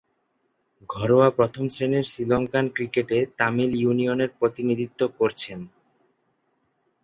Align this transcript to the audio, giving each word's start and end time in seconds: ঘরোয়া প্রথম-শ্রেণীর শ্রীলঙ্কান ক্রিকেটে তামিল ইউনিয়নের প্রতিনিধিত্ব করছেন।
ঘরোয়া 0.89 1.29
প্রথম-শ্রেণীর 1.29 2.03
শ্রীলঙ্কান 2.03 2.65
ক্রিকেটে 2.69 3.17
তামিল 3.37 3.71
ইউনিয়নের 3.75 4.31
প্রতিনিধিত্ব 4.39 5.01
করছেন। 5.19 5.59